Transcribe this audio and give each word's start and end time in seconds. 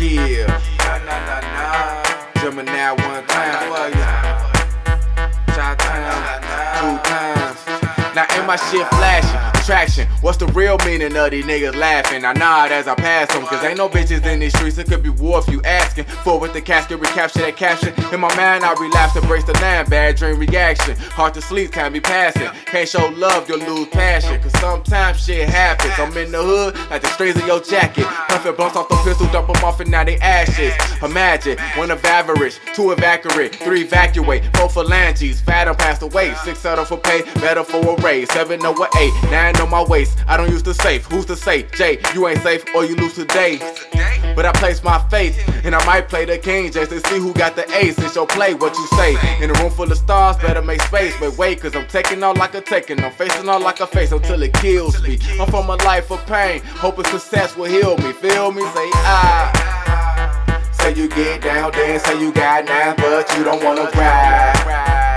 Yeah, 0.00 0.46
nah, 0.78 0.98
nah, 0.98 1.18
nah, 1.26 1.40
nah. 1.40 2.40
Gemini 2.40 2.92
one 2.92 3.26
time 3.26 3.66
for. 3.66 3.90
Shot 5.52 5.76
time, 5.76 6.40
two 6.78 6.94
times. 7.02 8.14
Now 8.14 8.26
ain't 8.30 8.46
my 8.46 8.54
shit 8.54 8.86
flashing? 8.90 9.57
Traction. 9.68 10.08
What's 10.22 10.38
the 10.38 10.46
real 10.46 10.78
meaning 10.86 11.14
of 11.14 11.30
these 11.30 11.44
niggas 11.44 11.76
laughing? 11.76 12.24
I 12.24 12.32
nod 12.32 12.72
as 12.72 12.88
I 12.88 12.94
pass 12.94 13.30
them, 13.34 13.44
cause 13.44 13.62
ain't 13.62 13.76
no 13.76 13.86
bitches 13.86 14.24
in 14.24 14.40
these 14.40 14.56
streets. 14.56 14.78
It 14.78 14.86
could 14.86 15.02
be 15.02 15.10
war 15.10 15.40
if 15.40 15.48
you 15.48 15.60
asking. 15.60 16.04
For 16.04 16.40
with 16.40 16.54
the 16.54 16.62
casket, 16.62 16.98
recapture 16.98 17.40
that 17.40 17.58
caption. 17.58 17.92
In 18.10 18.18
my 18.18 18.34
mind, 18.34 18.64
I 18.64 18.72
relapse, 18.80 19.14
embrace 19.14 19.44
the 19.44 19.52
land. 19.60 19.90
Bad 19.90 20.16
dream 20.16 20.38
reaction. 20.38 20.96
Hard 21.12 21.34
to 21.34 21.42
sleep, 21.42 21.72
time 21.72 21.92
be 21.92 22.00
passing. 22.00 22.48
Can't 22.64 22.88
show 22.88 23.08
love, 23.08 23.46
you'll 23.46 23.58
lose 23.58 23.88
passion. 23.88 24.40
Cause 24.40 24.58
sometimes 24.58 25.22
shit 25.22 25.46
happens. 25.46 25.92
I'm 25.98 26.16
in 26.16 26.32
the 26.32 26.42
hood, 26.42 26.74
like 26.88 27.02
the 27.02 27.08
strings 27.08 27.36
of 27.36 27.46
your 27.46 27.60
jacket. 27.60 28.06
Puffin' 28.06 28.54
blunts 28.54 28.74
off 28.74 28.88
the 28.88 28.96
pistol, 29.04 29.26
dump 29.26 29.48
them 29.48 29.62
off, 29.62 29.80
and 29.80 29.90
now 29.90 30.02
they 30.02 30.16
ashes. 30.20 30.72
Imagine 31.02 31.58
one 31.76 31.90
of 31.90 32.02
average, 32.06 32.58
two 32.74 32.92
evacuate, 32.92 33.54
three 33.56 33.82
evacuate, 33.82 34.44
four 34.56 34.70
phalanges. 34.70 35.42
Fathom 35.42 35.76
passed 35.76 36.00
away, 36.00 36.32
six 36.42 36.58
settle 36.60 36.86
for 36.86 36.96
pay, 36.96 37.20
better 37.34 37.62
for 37.62 37.84
a 37.84 38.02
raise. 38.02 38.32
Seven 38.32 38.64
over 38.64 38.88
eight, 38.96 39.12
nine 39.24 39.57
on 39.60 39.70
my 39.70 39.82
waist. 39.82 40.18
I 40.26 40.36
don't 40.36 40.50
use 40.50 40.62
the 40.62 40.74
safe. 40.74 41.04
Who's 41.06 41.26
to 41.26 41.36
say, 41.36 41.64
Jay, 41.76 41.98
you 42.14 42.26
ain't 42.28 42.42
safe 42.42 42.64
or 42.74 42.84
you 42.84 42.96
lose 42.96 43.14
today? 43.14 43.58
But 44.34 44.46
I 44.46 44.52
place 44.52 44.82
my 44.84 44.98
faith, 45.08 45.36
and 45.64 45.74
I 45.74 45.84
might 45.84 46.08
play 46.08 46.24
the 46.24 46.38
king 46.38 46.70
just 46.70 46.90
to 46.90 47.00
see 47.08 47.18
who 47.18 47.34
got 47.34 47.56
the 47.56 47.68
ace. 47.76 47.98
It's 47.98 48.14
your 48.14 48.26
play, 48.26 48.54
what 48.54 48.74
you 48.76 48.86
say. 48.96 49.42
In 49.42 49.50
a 49.50 49.54
room 49.54 49.70
full 49.70 49.90
of 49.90 49.98
stars, 49.98 50.36
better 50.36 50.62
make 50.62 50.80
space. 50.82 51.14
But 51.18 51.36
wait, 51.36 51.60
cause 51.60 51.74
I'm 51.74 51.86
taking 51.88 52.22
all 52.22 52.34
like 52.34 52.54
a 52.54 52.60
taking. 52.60 53.02
I'm 53.02 53.12
facing 53.12 53.48
all 53.48 53.60
like 53.60 53.80
a 53.80 53.86
face 53.86 54.12
until 54.12 54.42
it 54.42 54.52
kills 54.54 55.02
me. 55.02 55.18
I'm 55.40 55.50
from 55.50 55.68
a 55.70 55.76
life 55.76 56.10
of 56.10 56.24
pain, 56.26 56.60
hoping 56.64 57.06
success 57.06 57.56
will 57.56 57.64
heal 57.64 57.96
me. 57.98 58.12
Feel 58.12 58.52
me? 58.52 58.62
Say, 58.62 58.90
ah. 58.94 60.70
Say 60.72 60.94
you 60.94 61.08
get 61.08 61.42
down, 61.42 61.72
then 61.72 61.98
say 61.98 62.20
you 62.20 62.32
got 62.32 62.64
nine, 62.64 62.94
but 62.96 63.36
you 63.36 63.44
don't 63.44 63.62
wanna 63.64 63.90
ride. 63.90 65.07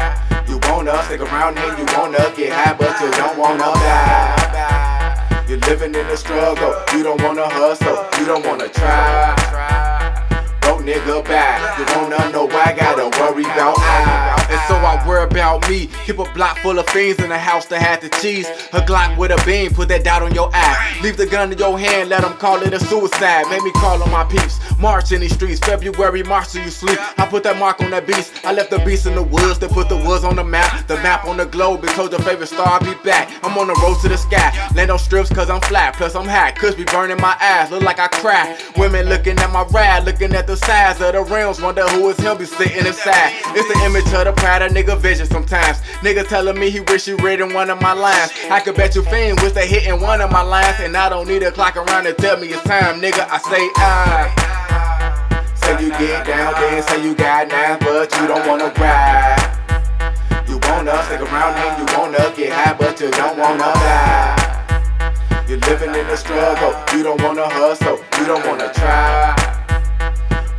Wanna 0.84 1.04
stick 1.04 1.22
around 1.22 1.60
and 1.60 1.78
you 1.78 1.86
wanna 1.96 2.34
get 2.36 2.52
high, 2.52 2.74
but 2.74 3.00
you 3.00 3.12
don't 3.12 3.38
wanna 3.38 3.70
die. 3.86 5.46
You're 5.48 5.60
living 5.60 5.94
in 5.94 6.08
the 6.08 6.18
struggle. 6.18 6.74
You 6.92 7.04
don't 7.04 7.22
wanna 7.22 7.48
hustle. 7.48 8.10
You 8.18 8.26
don't 8.26 8.44
wanna 8.44 8.68
try. 8.68 9.38
Broke 10.62 10.82
nigga 10.82 11.24
back. 11.24 11.78
You 11.78 11.86
wanna 12.02 12.32
know 12.32 12.48
why? 12.48 12.74
Gotta 12.76 13.16
worry 13.20 13.44
about 13.44 13.78
I. 13.78 14.61
And 14.72 14.80
so 14.82 14.86
I 14.86 15.06
worry 15.06 15.24
about 15.24 15.70
me. 15.70 15.90
Keep 16.06 16.20
a 16.20 16.34
block 16.34 16.58
full 16.60 16.80
of 16.80 16.88
fiends 16.90 17.22
in 17.22 17.30
the 17.30 17.38
house 17.38 17.66
that 17.68 17.82
had 17.82 18.00
the 18.02 18.10
cheese. 18.22 18.48
A 18.72 18.80
Glock 18.82 19.18
with 19.18 19.32
a 19.32 19.46
beam, 19.46 19.74
put 19.74 19.90
that 19.90 20.04
dot 20.04 20.24
on 20.24 20.34
your 20.34 20.50
eye. 20.54 21.00
Leave 21.04 21.18
the 21.18 21.26
gun 21.26 21.52
in 21.52 21.58
your 21.58 21.78
hand, 21.78 22.10
let 22.10 22.22
them 22.22 22.34
call 22.38 22.62
it 22.62 22.74
a 22.74 22.80
suicide. 22.80 23.50
Make 23.50 23.64
me 23.64 23.72
call 23.74 24.02
on 24.02 24.10
my 24.12 24.24
peeps. 24.24 24.60
March 24.80 25.12
in 25.12 25.22
these 25.22 25.34
streets, 25.34 25.60
February, 25.60 26.24
March 26.24 26.54
till 26.54 26.64
you 26.64 26.70
sleep. 26.70 26.98
I 27.20 27.28
put 27.28 27.44
that 27.44 27.58
mark 27.58 27.82
on 27.82 27.92
that 27.92 28.08
beast. 28.08 28.34
I 28.46 28.54
left 28.54 28.70
the 28.70 28.80
beast 28.80 29.06
in 29.06 29.16
the 29.16 29.24
woods, 29.24 29.60
they 29.60 29.68
put 29.68 29.90
the 29.90 29.98
woods 29.98 30.24
on 30.24 30.38
the 30.38 30.44
map. 30.44 30.88
The 30.88 30.96
map 30.98 31.26
on 31.26 31.38
the 31.38 31.46
globe, 31.46 31.84
it 31.84 31.92
told 31.92 32.12
your 32.12 32.22
favorite 32.22 32.48
star 32.48 32.68
I'll 32.68 32.80
be 32.80 32.96
back. 33.04 33.30
I'm 33.44 33.58
on 33.58 33.68
the 33.68 33.76
road 33.84 34.00
to 34.02 34.08
the 34.08 34.18
sky. 34.18 34.52
Land 34.74 34.90
on 34.90 35.00
strips 35.00 35.30
cause 35.30 35.50
I'm 35.50 35.62
flat, 35.62 35.96
plus 35.96 36.16
I'm 36.16 36.28
hot. 36.28 36.56
Kush 36.56 36.76
be 36.76 36.86
burning 36.86 37.20
my 37.20 37.36
ass, 37.42 37.72
look 37.72 37.84
like 37.84 38.00
I 38.00 38.08
cry. 38.08 38.58
Women 38.78 39.10
looking 39.10 39.38
at 39.38 39.52
my 39.52 39.64
ride, 39.66 40.06
looking 40.06 40.34
at 40.34 40.48
the 40.48 40.56
size 40.56 41.02
of 41.02 41.14
the 41.14 41.24
rims. 41.24 41.62
Wonder 41.62 41.86
who 41.90 42.10
is 42.10 42.18
him 42.18 42.38
be 42.38 42.46
sitting 42.46 42.86
inside. 42.86 43.34
It's 43.54 43.68
the 43.68 43.86
image 43.86 44.06
of 44.14 44.26
the 44.26 44.34
pride 44.34 44.61
of 44.62 44.72
nigga 44.72 44.98
vision 44.98 45.26
sometimes. 45.26 45.80
Nigga 46.02 46.28
telling 46.28 46.60
me 46.60 46.70
he 46.70 46.80
wish 46.80 47.06
he 47.06 47.14
read 47.14 47.42
in 47.42 47.54
one 47.54 47.70
of 47.70 47.82
my 47.82 47.94
lines. 47.94 48.32
I 48.50 48.60
could 48.60 48.76
bet 48.76 48.96
you 48.96 49.04
fiend 49.04 49.40
wish 49.42 49.54
they 49.54 49.68
hitting 49.68 50.02
one 50.02 50.22
of 50.22 50.32
my 50.32 50.42
lines. 50.42 50.78
And 50.80 50.96
I 50.96 51.10
don't 51.10 51.28
need 51.28 51.44
a 51.44 51.52
clock 51.52 51.76
around 51.76 52.06
to 52.06 52.14
tell 52.14 52.38
me 52.38 52.48
it's 52.48 52.64
time, 52.64 53.02
nigga. 53.02 53.28
I 53.30 53.38
say 53.40 53.70
I. 53.76 54.52
Say 55.56 55.84
you 55.84 55.90
get 55.92 56.26
down, 56.26 56.54
then 56.54 56.84
say 56.84 57.04
you 57.04 57.16
got 57.16 57.48
nine, 57.48 57.78
but 57.80 58.12
you 58.20 58.28
don't 58.28 58.48
wanna 58.48 58.74
ride. 58.78 59.58
You 60.48 60.60
wanna 60.64 61.04
stick 61.06 61.22
around 61.22 61.56
and 61.56 61.80
you 61.80 61.98
wanna 61.98 62.34
get 62.36 62.52
high, 62.52 62.74
but 62.74 63.00
you 63.00 63.12
don't 63.12 63.38
wanna 63.38 63.60
die. 63.60 65.46
You're 65.48 65.60
living 65.60 65.94
in 65.94 66.08
the 66.08 66.16
struggle, 66.18 66.74
you 66.96 67.04
don't 67.04 67.22
wanna 67.22 67.48
hustle, 67.48 68.04
you 68.20 68.26
don't 68.26 68.46
wanna 68.48 68.72
try. 68.74 69.36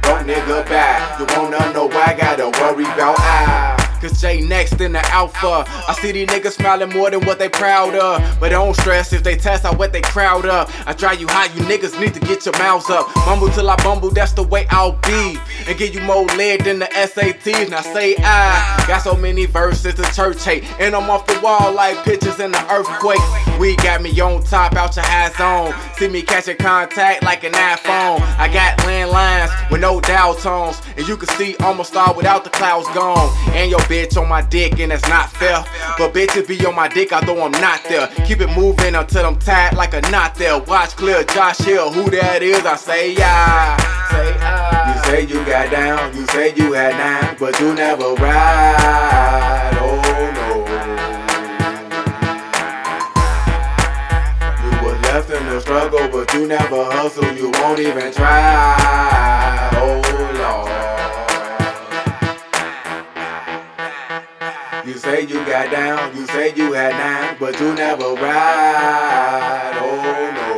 Broke 0.03 0.27
nigga 0.27 0.67
back, 0.69 1.19
you 1.19 1.27
wanna 1.37 1.73
know 1.73 1.87
why, 1.87 2.05
I 2.09 2.15
gotta 2.15 2.51
worry 2.61 2.85
about 2.85 3.19
I. 3.19 3.82
Cause 4.03 4.21
Jay 4.21 4.41
next 4.41 4.81
in 4.81 4.95
the 4.95 5.13
alpha. 5.13 5.65
I 5.69 5.95
see 6.01 6.11
these 6.11 6.27
niggas 6.27 6.55
smiling 6.55 6.89
more 6.89 7.09
than 7.09 7.25
what 7.25 7.39
they 7.39 7.49
proud 7.49 7.95
of. 7.95 8.41
But 8.41 8.49
don't 8.49 8.75
stress 8.75 9.13
if 9.13 9.23
they 9.23 9.37
test 9.37 9.65
out 9.65 9.79
what 9.79 9.93
they 9.93 10.01
crowd 10.01 10.45
up. 10.45 10.69
I 10.89 10.93
drive 10.93 11.21
you 11.21 11.29
high, 11.29 11.55
you 11.55 11.63
niggas 11.63 12.01
need 12.01 12.13
to 12.15 12.19
get 12.19 12.45
your 12.45 12.59
mouths 12.59 12.91
up. 12.91 13.15
Mumble 13.27 13.49
till 13.51 13.71
I 13.71 13.77
bumble, 13.77 14.11
that's 14.11 14.33
the 14.33 14.43
way 14.43 14.67
I'll 14.71 14.99
be. 15.03 15.39
And 15.69 15.79
give 15.79 15.95
you 15.95 16.01
more 16.01 16.25
lead 16.25 16.63
than 16.63 16.81
the 16.81 16.87
SATs. 16.87 17.71
Now 17.71 17.81
say 17.81 18.17
I 18.19 18.85
got 18.89 19.03
so 19.03 19.15
many 19.15 19.47
verses 19.47 19.95
the 19.95 20.03
church 20.17 20.45
hate. 20.45 20.65
And 20.81 20.97
I'm 20.97 21.09
off 21.09 21.25
the 21.27 21.39
wall 21.41 21.73
like 21.73 22.03
pictures 22.03 22.41
in 22.41 22.51
the 22.51 22.73
earthquake. 22.73 23.21
We 23.61 23.77
got 23.77 24.03
me 24.03 24.21
on 24.21 24.43
top, 24.43 24.75
out 24.75 24.97
your 24.97 25.05
high 25.05 25.31
zone. 25.39 25.81
See 25.97 26.09
me 26.09 26.23
catching 26.23 26.57
contact 26.57 27.23
like 27.23 27.45
an 27.45 27.53
iPhone. 27.53 28.21
I 28.37 28.53
got 28.53 28.82
landlines 29.13 29.71
with 29.71 29.81
no 29.81 30.01
dial 30.01 30.35
tones. 30.35 30.81
And 30.97 31.07
you 31.07 31.17
can 31.17 31.29
see 31.37 31.57
almost 31.57 31.95
all 31.97 32.15
without 32.15 32.45
the 32.45 32.51
clouds 32.51 32.89
gone. 32.89 33.31
And 33.53 33.71
your 33.71 33.81
bitch 33.81 34.21
on 34.21 34.29
my 34.29 34.43
dick, 34.43 34.81
and 34.81 34.91
that's 34.91 35.07
not 35.09 35.31
fair. 35.31 35.65
But 35.99 36.13
bitches 36.15 36.49
be 36.49 36.65
on 36.67 36.75
my 36.75 36.89
dick, 36.89 37.13
although 37.13 37.43
I'm 37.43 37.53
not 37.53 37.83
there. 37.89 38.09
Keep 38.27 38.41
it 38.41 38.49
moving 38.57 38.95
until 38.95 39.27
I'm 39.27 39.39
tired 39.39 39.77
like 39.77 39.95
a 39.95 40.01
knot 40.11 40.35
there. 40.35 40.59
Watch 40.61 40.97
clear, 40.97 41.23
Josh 41.25 41.59
Hill, 41.59 41.93
who 41.93 42.11
that 42.11 42.43
is? 42.43 42.65
I 42.65 42.77
say 42.77 43.13
yeah. 43.15 43.77
Say 44.11 44.35
ah. 44.41 44.73
You 44.89 45.11
say 45.11 45.21
you 45.27 45.45
got 45.45 45.71
down, 45.71 46.17
you 46.17 46.27
say 46.29 46.55
you 46.55 46.73
had 46.73 46.93
nine, 46.97 47.37
but 47.39 47.59
you 47.61 47.75
never 47.75 48.15
ride. 48.15 49.77
Oh 49.81 50.01
no. 50.39 50.63
You 54.63 54.71
were 54.85 54.99
left 55.03 55.31
in 55.31 55.45
the 55.47 55.61
struggle, 55.61 56.09
but 56.09 56.33
you 56.35 56.47
never 56.47 56.85
hustle, 56.85 57.33
you 57.35 57.51
won't 57.51 57.79
even 57.79 58.13
try. 58.13 58.72
Say 65.13 65.27
you 65.27 65.45
got 65.45 65.71
down, 65.71 66.17
you 66.17 66.25
say 66.27 66.55
you 66.55 66.73
had 66.73 66.93
nine, 66.93 67.37
but 67.39 67.61
you 67.61 67.75
never 67.75 68.15
ride. 68.15 69.75
Oh 69.77 70.31
no. 70.39 70.53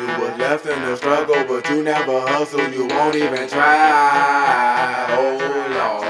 You 0.00 0.06
were 0.18 0.34
left 0.38 0.64
in 0.64 0.80
the 0.82 0.96
struggle, 0.96 1.44
but 1.46 1.68
you 1.68 1.82
never 1.82 2.20
hustle, 2.20 2.66
you 2.70 2.86
won't 2.86 3.14
even 3.14 3.46
try. 3.46 5.06
Oh 5.10 6.07